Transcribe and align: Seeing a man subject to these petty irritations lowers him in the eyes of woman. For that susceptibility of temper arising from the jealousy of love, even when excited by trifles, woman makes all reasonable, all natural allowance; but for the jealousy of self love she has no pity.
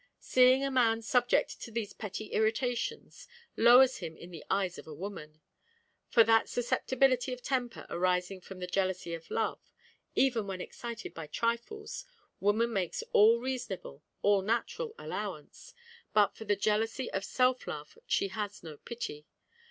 Seeing 0.19 0.63
a 0.65 0.71
man 0.71 1.03
subject 1.03 1.61
to 1.61 1.69
these 1.69 1.93
petty 1.93 2.29
irritations 2.31 3.27
lowers 3.55 3.97
him 3.97 4.17
in 4.17 4.31
the 4.31 4.43
eyes 4.49 4.79
of 4.79 4.87
woman. 4.87 5.41
For 6.09 6.23
that 6.23 6.49
susceptibility 6.49 7.33
of 7.33 7.43
temper 7.43 7.85
arising 7.87 8.41
from 8.41 8.57
the 8.57 8.65
jealousy 8.65 9.13
of 9.13 9.29
love, 9.29 9.59
even 10.15 10.47
when 10.47 10.59
excited 10.59 11.13
by 11.13 11.27
trifles, 11.27 12.03
woman 12.39 12.73
makes 12.73 13.03
all 13.13 13.39
reasonable, 13.39 14.01
all 14.23 14.41
natural 14.41 14.95
allowance; 14.97 15.75
but 16.15 16.35
for 16.35 16.45
the 16.45 16.55
jealousy 16.55 17.11
of 17.11 17.23
self 17.23 17.67
love 17.67 17.99
she 18.07 18.29
has 18.29 18.63
no 18.63 18.77
pity. 18.77 19.27